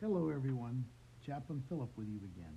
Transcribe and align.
Hello, 0.00 0.30
everyone. 0.30 0.84
Chaplain 1.26 1.60
Philip 1.68 1.90
with 1.96 2.06
you 2.06 2.18
again. 2.18 2.56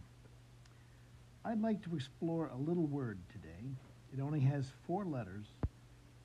I'd 1.43 1.59
like 1.59 1.81
to 1.85 1.95
explore 1.95 2.51
a 2.53 2.55
little 2.55 2.85
word 2.85 3.17
today. 3.31 3.71
It 4.13 4.21
only 4.21 4.41
has 4.41 4.71
four 4.85 5.05
letters, 5.05 5.45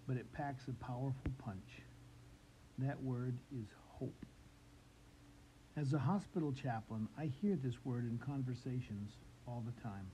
but 0.06 0.18
it 0.18 0.30
packs 0.34 0.64
a 0.68 0.84
powerful 0.84 1.32
punch. 1.38 1.80
That 2.76 3.02
word 3.02 3.38
is 3.50 3.64
hope. 3.98 4.26
As 5.74 5.94
a 5.94 5.98
hospital 5.98 6.52
chaplain, 6.52 7.08
I 7.18 7.30
hear 7.40 7.56
this 7.56 7.82
word 7.82 8.04
in 8.04 8.18
conversations 8.18 9.12
all 9.48 9.64
the 9.64 9.82
time. 9.82 10.10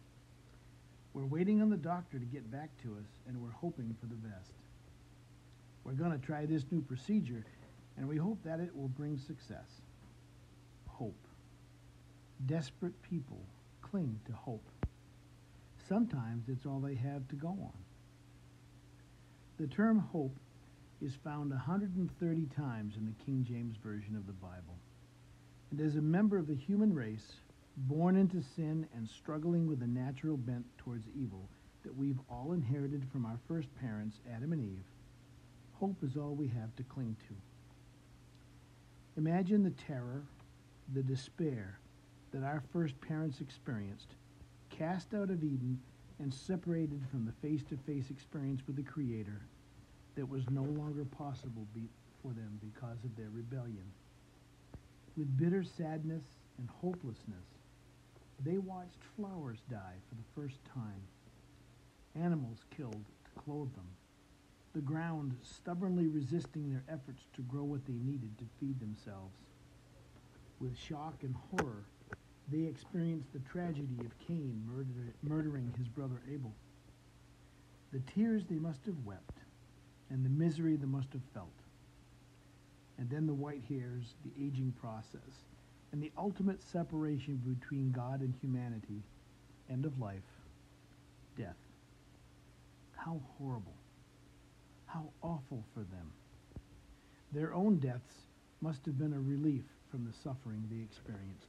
We're 1.15 1.27
waiting 1.27 1.61
on 1.63 1.69
the 1.69 1.77
doctor 1.77 2.21
to 2.21 2.25
get 2.25 2.49
back 2.49 2.71
to 2.85 2.91
us, 2.91 3.09
and 3.27 3.43
we're 3.43 3.51
hoping 3.51 3.97
for 3.99 4.07
the 4.07 4.15
best. 4.15 4.53
We're 5.83 5.95
going 5.95 6.13
to 6.13 6.25
try 6.25 6.47
this 6.47 6.63
new 6.71 6.81
procedure, 6.81 7.45
and 7.97 8.09
we 8.09 8.19
hope 8.19 8.39
that 8.45 8.61
it 8.61 8.71
will 8.77 8.87
bring 8.87 9.19
success. 9.19 9.82
Hope. 11.03 11.27
Desperate 12.47 13.03
people 13.03 13.41
cling 13.81 14.21
to 14.25 14.33
hope. 14.33 14.69
Sometimes 15.89 16.45
it's 16.49 16.65
all 16.65 16.79
they 16.79 16.95
have 16.95 17.27
to 17.27 17.35
go 17.35 17.49
on. 17.49 17.73
The 19.59 19.67
term 19.67 19.99
hope 19.99 20.37
is 21.01 21.17
found 21.25 21.51
130 21.51 22.47
times 22.57 22.95
in 22.97 23.05
the 23.05 23.25
King 23.25 23.45
James 23.49 23.75
Version 23.83 24.15
of 24.15 24.29
the 24.29 24.33
Bible. 24.35 24.79
And 25.73 25.81
as 25.81 25.97
a 25.97 26.01
member 26.01 26.39
of 26.39 26.47
the 26.47 26.55
human 26.55 26.95
race, 26.95 27.33
born 27.77 28.15
into 28.15 28.41
sin 28.55 28.87
and 28.95 29.09
struggling 29.09 29.67
with 29.67 29.83
a 29.83 29.89
natural 29.89 30.37
bent 30.37 30.67
towards 30.79 31.09
evil 31.21 31.49
that 31.83 31.97
we've 31.97 32.21
all 32.31 32.53
inherited 32.53 33.05
from 33.11 33.27
our 33.27 33.41
first 33.49 33.67
parents, 33.81 34.21
Adam 34.33 34.53
and 34.53 34.63
Eve, 34.63 34.85
hope 35.81 35.97
is 36.05 36.17
all 36.17 36.37
we 36.37 36.47
have 36.47 36.77
to 36.77 36.85
cling 36.85 37.17
to. 37.27 37.35
Imagine 39.21 39.65
the 39.65 39.71
terror, 39.89 40.23
the 40.93 41.03
despair 41.03 41.79
that 42.33 42.43
our 42.43 42.63
first 42.73 43.01
parents 43.01 43.41
experienced, 43.41 44.15
cast 44.71 45.15
out 45.15 45.31
of 45.31 45.45
Eden 45.45 45.81
and 46.19 46.33
separated 46.33 47.03
from 47.11 47.25
the 47.25 47.33
face 47.47 47.63
to 47.65 47.77
face 47.77 48.11
experience 48.11 48.63
with 48.67 48.77
the 48.77 48.83
Creator 48.83 49.43
that 50.15 50.29
was 50.29 50.49
no 50.51 50.63
longer 50.63 51.05
possible 51.05 51.67
be- 51.75 51.89
for 52.23 52.33
them 52.33 52.59
because 52.61 53.05
of 53.05 53.17
their 53.17 53.31
rebellion. 53.31 53.85
With 55.17 55.37
bitter 55.37 55.63
sadness 55.63 56.25
and 56.59 56.69
hopelessness, 56.71 57.47
they 58.45 58.59
watched 58.59 59.03
flowers 59.17 59.59
die 59.71 59.97
for 60.09 60.15
the 60.15 60.41
first 60.41 60.65
time, 60.65 61.03
animals 62.15 62.65
killed 62.77 63.05
to 63.25 63.41
clothe 63.41 63.75
them, 63.75 63.89
the 64.75 64.81
ground 64.81 65.37
stubbornly 65.43 66.07
resisting 66.07 66.71
their 66.71 66.85
efforts 66.89 67.25
to 67.35 67.43
grow 67.43 67.65
what 67.65 67.85
they 67.87 67.93
needed 67.93 68.39
to 68.39 68.45
feed 68.59 68.81
themselves. 68.81 69.37
With 70.63 70.79
shock 70.79 71.25
and 71.25 71.35
horror, 71.35 71.83
they 72.49 72.63
experienced 72.63 73.33
the 73.33 73.41
tragedy 73.41 73.99
of 73.99 74.17
Cain 74.21 74.65
murder- 74.65 75.13
murdering 75.21 75.75
his 75.77 75.89
brother 75.89 76.23
Abel. 76.31 76.55
The 77.91 77.99
tears 77.99 78.47
they 78.47 78.61
must 78.61 78.87
have 78.87 79.05
wept, 79.05 79.39
and 80.09 80.25
the 80.25 80.31
misery 80.31 80.77
they 80.77 80.87
must 80.87 81.13
have 81.15 81.25
felt. 81.35 81.49
And 82.97 83.11
then 83.11 83.27
the 83.27 83.35
white 83.35 83.65
hairs, 83.65 84.15
the 84.23 84.31
aging 84.41 84.71
process, 84.81 85.47
and 85.91 86.01
the 86.01 86.13
ultimate 86.17 86.63
separation 86.63 87.39
between 87.39 87.91
God 87.91 88.21
and 88.21 88.33
humanity, 88.37 89.03
end 89.69 89.85
of 89.85 89.99
life, 89.99 90.23
death. 91.37 91.59
How 92.93 93.21
horrible. 93.37 93.75
How 94.87 95.11
awful 95.23 95.65
for 95.75 95.81
them. 95.81 96.13
Their 97.33 97.53
own 97.53 97.79
deaths 97.79 98.27
must 98.61 98.87
have 98.87 98.97
been 98.97 99.13
a 99.13 99.21
relief 99.21 99.65
from 99.93 100.05
the 100.07 100.19
suffering 100.25 100.65
they 100.71 100.83
experienced, 100.83 101.49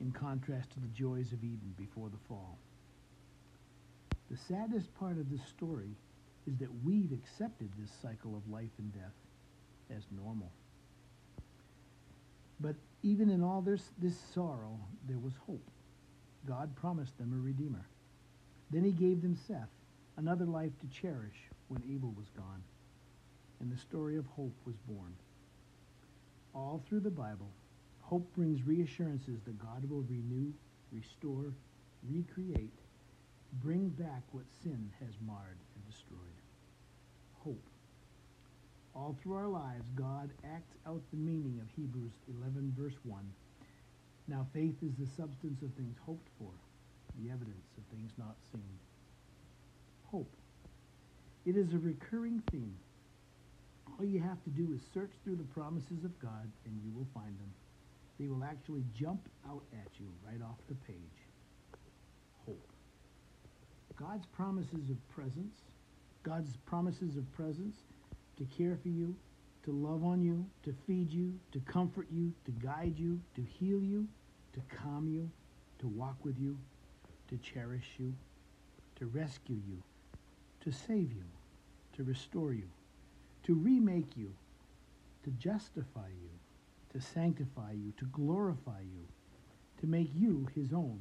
in 0.00 0.10
contrast 0.10 0.72
to 0.72 0.80
the 0.80 0.88
joys 0.88 1.32
of 1.32 1.44
Eden 1.44 1.72
before 1.78 2.08
the 2.08 2.18
fall. 2.28 2.58
The 4.28 4.36
saddest 4.36 4.92
part 4.98 5.18
of 5.18 5.30
this 5.30 5.46
story 5.46 5.94
is 6.48 6.56
that 6.58 6.84
we've 6.84 7.12
accepted 7.12 7.70
this 7.78 7.92
cycle 8.02 8.36
of 8.36 8.52
life 8.52 8.72
and 8.78 8.92
death 8.92 9.14
as 9.96 10.02
normal. 10.10 10.50
But 12.58 12.74
even 13.04 13.30
in 13.30 13.42
all 13.42 13.60
this, 13.60 13.92
this 13.98 14.16
sorrow, 14.34 14.80
there 15.08 15.18
was 15.18 15.34
hope. 15.46 15.70
God 16.44 16.74
promised 16.74 17.16
them 17.18 17.32
a 17.32 17.40
Redeemer. 17.40 17.86
Then 18.70 18.82
he 18.82 18.90
gave 18.90 19.22
them 19.22 19.38
Seth, 19.46 19.70
another 20.16 20.44
life 20.44 20.72
to 20.80 21.00
cherish 21.00 21.36
when 21.68 21.84
Abel 21.88 22.12
was 22.16 22.26
gone. 22.36 22.62
And 23.60 23.70
the 23.70 23.78
story 23.78 24.16
of 24.16 24.26
hope 24.26 24.56
was 24.64 24.76
born. 24.88 25.14
All 26.52 26.82
through 26.88 27.00
the 27.00 27.10
Bible, 27.10 27.50
hope 28.06 28.32
brings 28.34 28.64
reassurances 28.64 29.40
that 29.44 29.58
God 29.58 29.88
will 29.90 30.02
renew, 30.02 30.52
restore, 30.92 31.52
recreate, 32.08 32.78
bring 33.62 33.88
back 33.88 34.22
what 34.30 34.44
sin 34.62 34.90
has 35.00 35.14
marred 35.26 35.58
and 35.74 35.90
destroyed. 35.90 36.18
Hope. 37.42 37.62
All 38.94 39.16
through 39.20 39.34
our 39.34 39.48
lives, 39.48 39.90
God 39.96 40.30
acts 40.44 40.76
out 40.86 41.02
the 41.10 41.18
meaning 41.18 41.60
of 41.60 41.68
Hebrews 41.76 42.12
11, 42.40 42.74
verse 42.78 42.96
1. 43.02 43.20
Now, 44.28 44.46
faith 44.54 44.76
is 44.82 44.94
the 44.98 45.06
substance 45.06 45.62
of 45.62 45.72
things 45.74 45.96
hoped 46.06 46.28
for, 46.38 46.50
the 47.20 47.30
evidence 47.30 47.66
of 47.76 47.84
things 47.90 48.12
not 48.18 48.36
seen. 48.52 48.78
Hope. 50.06 50.32
It 51.44 51.56
is 51.56 51.72
a 51.72 51.78
recurring 51.78 52.42
theme. 52.50 52.76
All 53.98 54.04
you 54.04 54.20
have 54.20 54.42
to 54.44 54.50
do 54.50 54.72
is 54.74 54.80
search 54.94 55.12
through 55.24 55.36
the 55.36 55.54
promises 55.54 56.04
of 56.04 56.18
God, 56.20 56.50
and 56.64 56.80
you 56.84 56.92
will 56.96 57.06
find 57.12 57.36
them. 57.38 57.52
They 58.18 58.28
will 58.28 58.44
actually 58.44 58.84
jump 58.98 59.28
out 59.48 59.62
at 59.72 59.88
you 60.00 60.06
right 60.26 60.40
off 60.42 60.56
the 60.68 60.74
page. 60.86 60.96
Hope. 62.46 62.66
God's 63.96 64.26
promises 64.26 64.90
of 64.90 65.08
presence, 65.08 65.54
God's 66.22 66.56
promises 66.66 67.16
of 67.16 67.30
presence 67.32 67.76
to 68.38 68.44
care 68.44 68.78
for 68.82 68.88
you, 68.88 69.14
to 69.64 69.72
love 69.72 70.04
on 70.04 70.22
you, 70.22 70.46
to 70.62 70.74
feed 70.86 71.12
you, 71.12 71.38
to 71.52 71.60
comfort 71.60 72.06
you, 72.12 72.32
to 72.44 72.50
guide 72.52 72.94
you, 72.96 73.20
to 73.34 73.42
heal 73.42 73.82
you, 73.82 74.06
to 74.52 74.60
calm 74.76 75.08
you, 75.08 75.28
to 75.78 75.88
walk 75.88 76.16
with 76.24 76.38
you, 76.38 76.56
to 77.28 77.36
cherish 77.38 77.94
you, 77.98 78.14
to 78.98 79.06
rescue 79.06 79.60
you, 79.68 79.82
to 80.60 80.70
save 80.72 81.12
you, 81.12 81.24
to 81.96 82.04
restore 82.04 82.52
you, 82.52 82.68
to 83.44 83.54
remake 83.54 84.16
you, 84.16 84.32
to 85.24 85.30
justify 85.32 86.08
you, 86.08 86.30
to 86.96 87.02
sanctify 87.02 87.72
you, 87.72 87.92
to 87.98 88.06
glorify 88.06 88.80
you, 88.80 89.06
to 89.78 89.86
make 89.86 90.10
you 90.14 90.48
his 90.54 90.72
own, 90.72 90.98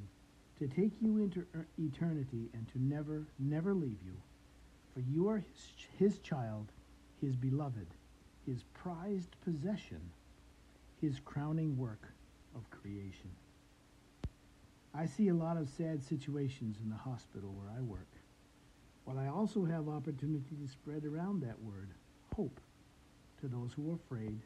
to 0.60 0.68
take 0.68 0.92
you 1.02 1.18
into 1.20 1.46
er- 1.56 1.68
eternity 1.80 2.50
and 2.54 2.68
to 2.68 2.82
never, 2.82 3.26
never 3.40 3.74
leave 3.74 4.00
you. 4.06 4.16
For 4.94 5.00
you 5.00 5.30
are 5.30 5.38
his, 5.38 5.88
his 5.98 6.20
child, 6.20 6.72
his 7.22 7.36
beloved, 7.36 7.88
his 8.46 8.64
prized 8.74 9.36
possession, 9.46 10.02
his 11.00 11.20
crowning 11.24 11.78
work 11.78 12.12
of 12.56 12.70
creation. 12.70 13.32
I 14.94 15.06
see 15.06 15.30
a 15.30 15.34
lot 15.34 15.56
of 15.58 15.70
sad 15.70 16.04
situations 16.04 16.78
in 16.84 16.90
the 16.90 16.96
hospital 16.96 17.54
where 17.54 17.72
I 17.78 17.82
work, 17.82 18.12
but 19.08 19.18
I 19.18 19.28
also 19.28 19.64
have 19.64 19.88
opportunity 19.88 20.56
to 20.62 20.68
spread 20.68 21.06
around 21.06 21.42
that 21.42 21.62
word, 21.62 21.92
hope, 22.36 22.60
to 23.40 23.48
those 23.48 23.72
who 23.74 23.92
are 23.92 23.96
afraid, 23.96 24.42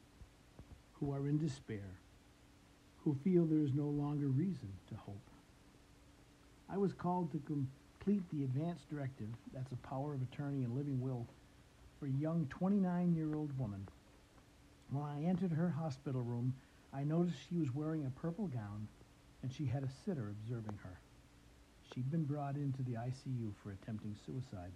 who 0.99 1.13
are 1.13 1.27
in 1.27 1.37
despair, 1.37 1.97
who 3.03 3.15
feel 3.23 3.45
there 3.45 3.63
is 3.63 3.73
no 3.73 3.87
longer 3.87 4.27
reason 4.27 4.69
to 4.89 4.95
hope. 4.95 5.29
I 6.69 6.77
was 6.77 6.93
called 6.93 7.31
to 7.31 7.39
complete 7.39 8.23
the 8.31 8.43
advance 8.43 8.81
directive, 8.89 9.29
that's 9.53 9.71
a 9.71 9.87
power 9.87 10.13
of 10.13 10.21
attorney 10.21 10.63
and 10.63 10.75
living 10.75 11.01
will, 11.01 11.25
for 11.99 12.05
a 12.05 12.11
young 12.11 12.47
29 12.49 13.15
year 13.15 13.35
old 13.35 13.57
woman. 13.57 13.87
When 14.91 15.03
I 15.03 15.23
entered 15.23 15.51
her 15.51 15.69
hospital 15.69 16.21
room, 16.21 16.53
I 16.93 17.03
noticed 17.03 17.37
she 17.49 17.57
was 17.57 17.73
wearing 17.73 18.05
a 18.05 18.19
purple 18.19 18.47
gown 18.47 18.87
and 19.43 19.51
she 19.51 19.65
had 19.65 19.83
a 19.83 19.89
sitter 20.05 20.29
observing 20.29 20.77
her. 20.83 20.99
She'd 21.93 22.11
been 22.11 22.25
brought 22.25 22.55
into 22.55 22.83
the 22.83 22.93
ICU 22.93 23.53
for 23.63 23.71
attempting 23.71 24.15
suicide. 24.25 24.71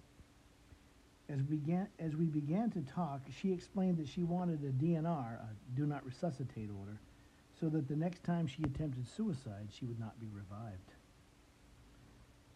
As 1.28 1.38
we, 1.38 1.56
began, 1.56 1.88
as 1.98 2.14
we 2.14 2.26
began 2.26 2.70
to 2.72 2.82
talk, 2.82 3.22
she 3.30 3.52
explained 3.52 3.96
that 3.96 4.08
she 4.08 4.24
wanted 4.24 4.62
a 4.62 4.72
DNR, 4.72 5.34
a 5.40 5.48
do 5.74 5.86
not 5.86 6.04
resuscitate 6.04 6.68
order, 6.78 6.98
so 7.58 7.68
that 7.70 7.88
the 7.88 7.96
next 7.96 8.24
time 8.24 8.46
she 8.46 8.62
attempted 8.62 9.08
suicide, 9.08 9.68
she 9.70 9.86
would 9.86 9.98
not 9.98 10.20
be 10.20 10.28
revived. 10.34 10.92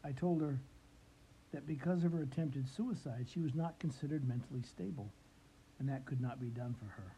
I 0.05 0.13
told 0.13 0.43
her 0.43 0.59
that 1.53 1.67
because 1.67 2.05
of 2.05 2.13
her 2.13 2.23
attempted 2.23 2.69
suicide, 2.69 3.27
she 3.33 3.41
was 3.41 3.55
not 3.55 3.79
considered 3.79 4.29
mentally 4.29 4.63
stable, 4.63 5.11
and 5.79 5.89
that 5.89 6.05
could 6.05 6.21
not 6.21 6.41
be 6.41 6.49
done 6.49 6.75
for 6.79 6.87
her. 7.01 7.13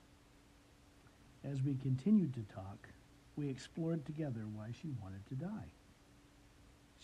As 1.50 1.62
we 1.62 1.74
continued 1.74 2.34
to 2.34 2.54
talk, 2.54 2.88
we 3.34 3.48
explored 3.48 4.06
together 4.06 4.42
why 4.54 4.68
she 4.80 4.92
wanted 5.02 5.26
to 5.28 5.34
die. 5.34 5.72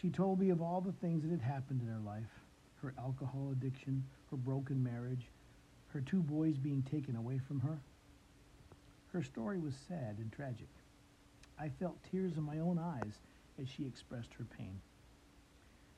She 0.01 0.11
told 0.11 0.39
me 0.39 0.51
of 0.51 0.63
all 0.63 0.81
the 0.81 0.93
things 0.93 1.23
that 1.23 1.31
had 1.31 1.41
happened 1.41 1.81
in 1.81 1.89
her 1.89 1.99
life 1.99 2.31
her 2.87 2.95
alcohol 3.03 3.49
addiction, 3.51 4.05
her 4.31 4.37
broken 4.37 4.81
marriage, 4.81 5.27
her 5.89 6.01
two 6.01 6.23
boys 6.23 6.57
being 6.57 6.83
taken 6.83 7.17
away 7.17 7.39
from 7.39 7.61
her. 7.61 7.81
Her 9.13 9.23
story 9.23 9.59
was 9.59 9.75
sad 9.89 10.17
and 10.19 10.31
tragic. 10.33 10.69
I 11.59 11.69
felt 11.69 11.97
tears 12.11 12.37
in 12.37 12.45
my 12.45 12.61
own 12.61 12.79
eyes 12.79 13.19
as 13.61 13.69
she 13.69 13.85
expressed 13.85 14.35
her 14.35 14.45
pain. 14.57 14.81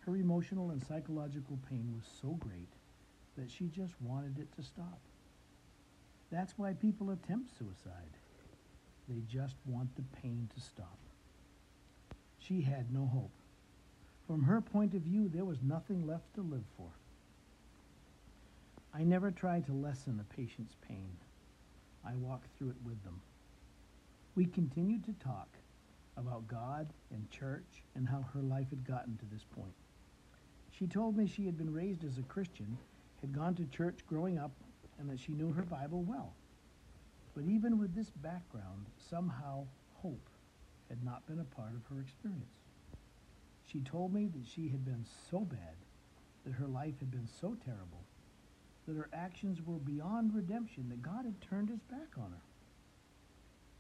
Her 0.01 0.17
emotional 0.17 0.71
and 0.71 0.83
psychological 0.83 1.59
pain 1.69 1.93
was 1.95 2.09
so 2.23 2.29
great 2.39 2.73
that 3.37 3.51
she 3.51 3.67
just 3.67 3.95
wanted 4.01 4.39
it 4.39 4.49
to 4.57 4.63
stop. 4.63 5.01
That's 6.31 6.57
why 6.57 6.73
people 6.73 7.11
attempt 7.11 7.51
suicide. 7.59 8.17
They 9.09 9.21
just 9.31 9.57
want 9.67 9.95
the 9.97 10.05
pain 10.23 10.49
to 10.55 10.61
stop. 10.61 10.99
She 12.39 12.63
had 12.63 12.93
no 12.93 13.05
hope. 13.07 13.38
From 14.29 14.43
her 14.43 14.61
point 14.61 14.93
of 14.93 15.01
view, 15.01 15.31
there 15.31 15.47
was 15.47 15.63
nothing 15.63 16.07
left 16.07 16.35
to 16.35 16.43
live 16.43 16.65
for. 16.77 16.91
I 18.93 19.03
never 19.03 19.31
tried 19.31 19.65
to 19.67 19.73
lessen 19.73 20.21
a 20.21 20.35
patient's 20.35 20.77
pain. 20.87 21.17
I 22.05 22.15
walked 22.15 22.47
through 22.57 22.71
it 22.71 22.85
with 22.85 23.03
them. 23.05 23.23
We 24.35 24.45
continued 24.45 25.05
to 25.07 25.15
talk 25.15 25.49
about 26.19 26.47
God 26.47 26.89
and 27.11 27.31
church 27.31 27.83
and 27.95 28.07
how 28.07 28.27
her 28.35 28.43
life 28.43 28.69
had 28.69 28.87
gotten 28.87 29.17
to 29.17 29.25
this 29.33 29.45
point. 29.45 29.73
She 30.73 30.87
told 30.87 31.17
me 31.17 31.27
she 31.27 31.47
had 31.47 31.57
been 31.57 31.73
raised 31.73 32.05
as 32.05 32.19
a 32.19 32.23
Christian, 32.23 32.77
had 33.23 33.33
gone 33.33 33.55
to 33.55 33.65
church 33.67 34.01
growing 34.07 34.39
up, 34.39 34.53
and 34.99 35.09
that 35.09 35.21
she 35.21 35.33
knew 35.33 35.53
her 35.53 35.63
Bible 35.63 36.03
well. 36.03 36.35
But 37.35 37.45
even 37.45 37.79
with 37.79 37.95
this 37.95 38.11
background, 38.11 38.87
somehow 39.09 39.65
hope 39.95 40.29
had 40.91 41.03
not 41.03 41.27
been 41.27 41.39
a 41.39 41.45
part 41.45 41.73
of 41.75 41.87
her 41.87 42.03
experience. 42.03 42.68
She 43.71 43.81
told 43.81 44.15
me 44.15 44.29
that 44.29 44.47
she 44.47 44.69
had 44.69 44.85
been 44.85 45.05
so 45.31 45.41
bad, 45.41 45.77
that 46.45 46.55
her 46.55 46.67
life 46.67 46.99
had 47.01 47.11
been 47.11 47.29
so 47.41 47.55
terrible, 47.65 48.03
that 48.87 48.97
her 48.97 49.11
actions 49.13 49.61
were 49.65 49.79
beyond 49.79 50.35
redemption, 50.35 50.89
that 50.89 51.03
God 51.03 51.27
had 51.27 51.39
turned 51.43 51.69
his 51.69 51.83
back 51.83 52.17
on 52.17 52.31
her. 52.33 52.43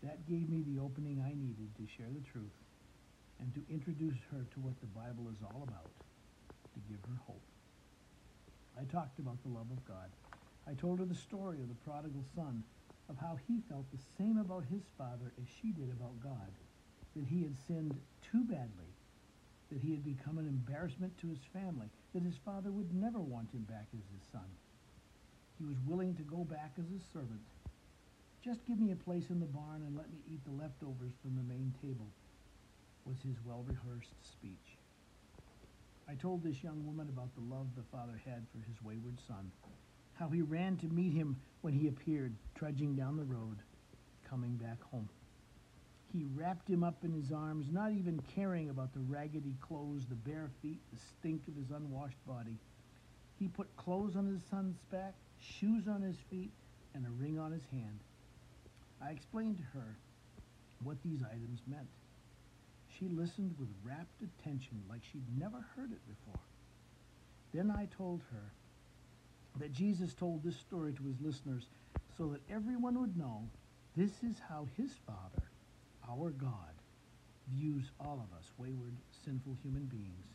That 0.02 0.28
gave 0.28 0.50
me 0.50 0.62
the 0.62 0.78
opening 0.78 1.24
I 1.24 1.32
needed 1.32 1.74
to 1.76 1.86
share 1.96 2.12
the 2.12 2.28
truth 2.30 2.52
and 3.40 3.54
to 3.54 3.72
introduce 3.72 4.18
her 4.30 4.44
to 4.52 4.60
what 4.60 4.78
the 4.80 4.92
Bible 4.92 5.30
is 5.32 5.42
all 5.42 5.62
about, 5.64 5.88
to 6.74 6.80
give 6.90 7.00
her 7.08 7.18
hope. 7.26 7.42
I 8.78 8.84
talked 8.84 9.18
about 9.18 9.42
the 9.42 9.48
love 9.48 9.70
of 9.72 9.84
God. 9.88 10.12
I 10.68 10.74
told 10.74 10.98
her 10.98 11.06
the 11.06 11.14
story 11.14 11.62
of 11.62 11.68
the 11.68 11.82
prodigal 11.88 12.24
son, 12.34 12.62
of 13.08 13.16
how 13.16 13.38
he 13.48 13.60
felt 13.70 13.90
the 13.90 14.04
same 14.18 14.36
about 14.36 14.66
his 14.66 14.82
father 14.98 15.32
as 15.40 15.48
she 15.48 15.72
did 15.72 15.90
about 15.90 16.20
God, 16.22 16.52
that 17.16 17.24
he 17.24 17.42
had 17.42 17.56
sinned 17.66 17.96
too 18.20 18.44
badly 18.44 18.97
that 19.70 19.82
he 19.82 19.90
had 19.90 20.04
become 20.04 20.38
an 20.38 20.46
embarrassment 20.46 21.16
to 21.18 21.28
his 21.28 21.44
family, 21.52 21.88
that 22.14 22.22
his 22.22 22.36
father 22.44 22.70
would 22.70 22.94
never 22.94 23.20
want 23.20 23.50
him 23.50 23.62
back 23.62 23.86
as 23.92 24.04
his 24.12 24.26
son. 24.32 24.48
He 25.58 25.64
was 25.64 25.76
willing 25.86 26.14
to 26.14 26.22
go 26.22 26.44
back 26.44 26.72
as 26.78 26.86
a 26.86 27.04
servant. 27.12 27.42
Just 28.42 28.64
give 28.66 28.78
me 28.78 28.92
a 28.92 28.96
place 28.96 29.30
in 29.30 29.40
the 29.40 29.46
barn 29.46 29.82
and 29.86 29.96
let 29.96 30.10
me 30.10 30.18
eat 30.32 30.44
the 30.44 30.62
leftovers 30.62 31.12
from 31.20 31.34
the 31.36 31.42
main 31.42 31.74
table, 31.82 32.06
was 33.04 33.16
his 33.20 33.36
well-rehearsed 33.44 34.14
speech. 34.22 34.78
I 36.08 36.14
told 36.14 36.42
this 36.42 36.62
young 36.62 36.86
woman 36.86 37.08
about 37.08 37.34
the 37.34 37.54
love 37.54 37.66
the 37.76 37.82
father 37.92 38.20
had 38.24 38.46
for 38.50 38.64
his 38.66 38.80
wayward 38.82 39.18
son, 39.26 39.50
how 40.14 40.28
he 40.28 40.40
ran 40.40 40.76
to 40.78 40.86
meet 40.86 41.12
him 41.12 41.36
when 41.60 41.74
he 41.74 41.88
appeared, 41.88 42.34
trudging 42.54 42.94
down 42.94 43.16
the 43.16 43.24
road, 43.24 43.58
coming 44.28 44.56
back 44.56 44.82
home. 44.90 45.08
He 46.12 46.24
wrapped 46.34 46.68
him 46.68 46.82
up 46.82 47.04
in 47.04 47.12
his 47.12 47.32
arms, 47.32 47.66
not 47.70 47.92
even 47.92 48.22
caring 48.34 48.70
about 48.70 48.92
the 48.94 49.00
raggedy 49.00 49.54
clothes, 49.60 50.06
the 50.08 50.14
bare 50.14 50.50
feet, 50.62 50.80
the 50.92 50.98
stink 50.98 51.42
of 51.48 51.56
his 51.56 51.70
unwashed 51.70 52.24
body. 52.26 52.56
He 53.38 53.48
put 53.48 53.76
clothes 53.76 54.16
on 54.16 54.26
his 54.26 54.42
son's 54.50 54.78
back, 54.90 55.14
shoes 55.38 55.86
on 55.86 56.02
his 56.02 56.16
feet, 56.30 56.50
and 56.94 57.04
a 57.06 57.22
ring 57.22 57.38
on 57.38 57.52
his 57.52 57.64
hand. 57.70 58.00
I 59.02 59.10
explained 59.10 59.58
to 59.58 59.78
her 59.78 59.96
what 60.82 60.96
these 61.02 61.22
items 61.22 61.60
meant. 61.66 61.88
She 62.98 63.08
listened 63.08 63.54
with 63.58 63.68
rapt 63.84 64.22
attention 64.22 64.82
like 64.88 65.02
she'd 65.12 65.38
never 65.38 65.64
heard 65.76 65.92
it 65.92 66.00
before. 66.08 66.40
Then 67.52 67.70
I 67.70 67.86
told 67.96 68.22
her 68.32 68.52
that 69.60 69.72
Jesus 69.72 70.14
told 70.14 70.42
this 70.42 70.56
story 70.56 70.92
to 70.94 71.02
his 71.04 71.20
listeners 71.20 71.66
so 72.16 72.26
that 72.28 72.40
everyone 72.50 72.98
would 73.00 73.16
know 73.16 73.42
this 73.96 74.22
is 74.22 74.36
how 74.48 74.66
his 74.76 74.90
Father 75.06 75.47
our 76.08 76.30
God 76.30 76.74
views 77.48 77.90
all 78.00 78.20
of 78.24 78.36
us, 78.36 78.50
wayward, 78.58 78.94
sinful 79.24 79.56
human 79.62 79.84
beings. 79.84 80.26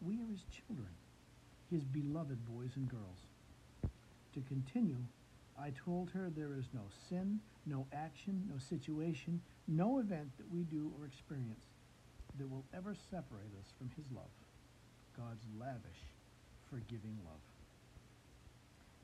We 0.00 0.14
are 0.20 0.30
his 0.30 0.44
children, 0.50 0.90
his 1.70 1.84
beloved 1.84 2.44
boys 2.46 2.70
and 2.76 2.88
girls. 2.88 3.28
To 4.34 4.40
continue, 4.48 4.98
I 5.58 5.70
told 5.84 6.10
her 6.10 6.30
there 6.30 6.54
is 6.58 6.66
no 6.74 6.82
sin, 7.08 7.40
no 7.66 7.86
action, 7.92 8.48
no 8.50 8.58
situation, 8.58 9.40
no 9.68 9.98
event 9.98 10.30
that 10.36 10.52
we 10.52 10.62
do 10.62 10.92
or 10.98 11.06
experience 11.06 11.64
that 12.38 12.50
will 12.50 12.64
ever 12.74 12.94
separate 13.10 13.54
us 13.60 13.72
from 13.78 13.90
his 13.96 14.04
love, 14.14 14.30
God's 15.16 15.44
lavish, 15.58 16.02
forgiving 16.68 17.16
love. 17.24 17.40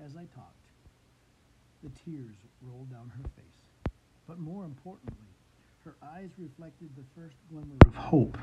As 0.04 0.16
I 0.16 0.26
talked, 0.34 0.56
the 1.82 1.90
tears 2.04 2.34
rolled 2.60 2.90
down 2.90 3.12
her 3.16 3.28
face. 3.36 3.94
But 4.26 4.38
more 4.38 4.64
importantly, 4.64 5.30
her 5.84 5.96
eyes 6.02 6.28
reflected 6.36 6.90
the 6.94 7.04
first 7.18 7.36
glimmer 7.50 7.74
of 7.86 7.94
hope 7.94 8.36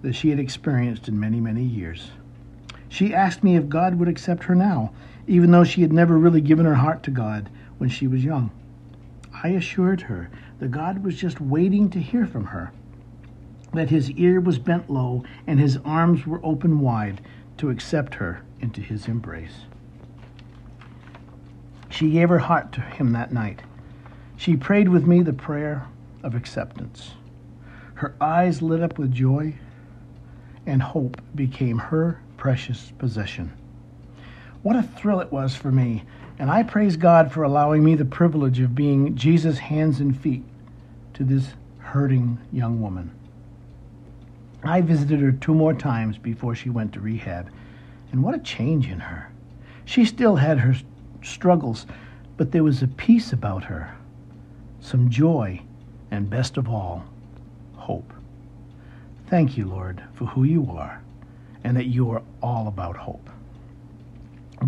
that 0.00 0.14
she 0.14 0.30
had 0.30 0.38
experienced 0.38 1.08
in 1.08 1.20
many, 1.20 1.38
many 1.38 1.62
years. 1.62 2.12
She 2.88 3.12
asked 3.12 3.44
me 3.44 3.56
if 3.56 3.68
God 3.68 3.96
would 3.96 4.08
accept 4.08 4.44
her 4.44 4.54
now, 4.54 4.94
even 5.26 5.50
though 5.50 5.64
she 5.64 5.82
had 5.82 5.92
never 5.92 6.16
really 6.16 6.40
given 6.40 6.64
her 6.64 6.76
heart 6.76 7.02
to 7.02 7.10
God 7.10 7.50
when 7.76 7.90
she 7.90 8.06
was 8.06 8.24
young. 8.24 8.50
I 9.42 9.48
assured 9.48 10.00
her 10.02 10.30
that 10.58 10.70
God 10.70 11.04
was 11.04 11.18
just 11.18 11.38
waiting 11.38 11.90
to 11.90 12.00
hear 12.00 12.26
from 12.26 12.46
her, 12.46 12.72
that 13.74 13.90
his 13.90 14.10
ear 14.12 14.40
was 14.40 14.58
bent 14.58 14.88
low 14.88 15.22
and 15.46 15.60
his 15.60 15.76
arms 15.84 16.26
were 16.26 16.40
open 16.42 16.80
wide 16.80 17.20
to 17.58 17.68
accept 17.68 18.14
her 18.14 18.40
into 18.60 18.80
his 18.80 19.06
embrace. 19.06 19.66
She 21.90 22.10
gave 22.10 22.30
her 22.30 22.38
heart 22.38 22.72
to 22.72 22.80
him 22.80 23.12
that 23.12 23.34
night. 23.34 23.60
She 24.38 24.56
prayed 24.56 24.88
with 24.88 25.06
me 25.06 25.20
the 25.20 25.34
prayer 25.34 25.86
of 26.24 26.34
acceptance. 26.34 27.12
Her 27.94 28.14
eyes 28.20 28.62
lit 28.62 28.82
up 28.82 28.98
with 28.98 29.12
joy, 29.12 29.54
and 30.66 30.82
hope 30.82 31.20
became 31.34 31.78
her 31.78 32.20
precious 32.36 32.92
possession. 32.98 33.52
What 34.62 34.76
a 34.76 34.82
thrill 34.82 35.20
it 35.20 35.30
was 35.30 35.54
for 35.54 35.70
me, 35.70 36.04
and 36.38 36.50
I 36.50 36.62
praise 36.62 36.96
God 36.96 37.30
for 37.30 37.44
allowing 37.44 37.84
me 37.84 37.94
the 37.94 38.04
privilege 38.04 38.58
of 38.60 38.74
being 38.74 39.14
Jesus' 39.14 39.58
hands 39.58 40.00
and 40.00 40.18
feet 40.18 40.42
to 41.12 41.22
this 41.22 41.48
hurting 41.78 42.38
young 42.50 42.80
woman. 42.80 43.12
I 44.64 44.80
visited 44.80 45.20
her 45.20 45.32
two 45.32 45.54
more 45.54 45.74
times 45.74 46.16
before 46.16 46.54
she 46.54 46.70
went 46.70 46.94
to 46.94 47.00
rehab, 47.00 47.50
and 48.10 48.22
what 48.22 48.34
a 48.34 48.38
change 48.38 48.88
in 48.88 49.00
her. 49.00 49.30
She 49.84 50.06
still 50.06 50.36
had 50.36 50.58
her 50.60 50.74
struggles, 51.22 51.86
but 52.38 52.50
there 52.50 52.64
was 52.64 52.82
a 52.82 52.88
peace 52.88 53.32
about 53.32 53.64
her, 53.64 53.94
some 54.80 55.10
joy 55.10 55.60
and 56.14 56.30
best 56.30 56.56
of 56.56 56.68
all, 56.68 57.04
hope. 57.74 58.12
Thank 59.26 59.56
you, 59.56 59.66
Lord, 59.66 60.00
for 60.14 60.26
who 60.26 60.44
you 60.44 60.70
are 60.70 61.02
and 61.64 61.76
that 61.76 61.86
you 61.86 62.10
are 62.12 62.22
all 62.40 62.68
about 62.68 62.96
hope. 62.96 63.28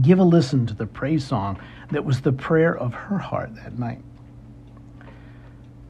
Give 0.02 0.18
a 0.18 0.24
listen 0.24 0.66
to 0.66 0.74
the 0.74 0.86
praise 0.86 1.24
song 1.24 1.60
that 1.92 2.04
was 2.04 2.20
the 2.20 2.32
prayer 2.32 2.76
of 2.76 2.94
her 2.94 3.18
heart 3.18 3.54
that 3.54 3.78
night. 3.78 4.02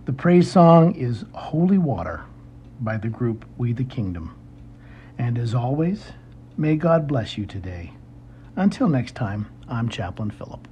The 0.05 0.13
praise 0.13 0.51
song 0.51 0.95
is 0.95 1.25
Holy 1.33 1.79
Water 1.79 2.25
by 2.81 2.99
the 2.99 3.09
group 3.09 3.47
We 3.57 3.73
the 3.73 3.85
Kingdom. 3.85 4.37
And 5.17 5.39
as 5.39 5.55
always, 5.55 6.13
may 6.59 6.77
God 6.77 7.09
bless 7.09 7.39
you 7.39 7.47
today. 7.47 7.95
Until 8.57 8.89
next 8.89 9.15
time, 9.15 9.47
I'm 9.69 9.89
Chaplain 9.89 10.31
Philip. 10.31 10.69